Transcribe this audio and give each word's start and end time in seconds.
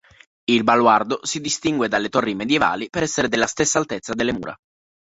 Il 0.49 0.63
baluardo 0.63 1.19
si 1.23 1.39
distingue 1.39 1.87
dalle 1.87 2.09
torri 2.09 2.33
medievali 2.33 2.89
per 2.89 3.03
essere 3.03 3.29
della 3.29 3.45
stessa 3.45 3.77
altezza 3.77 4.15
delle 4.15 4.33
mura. 4.33 4.57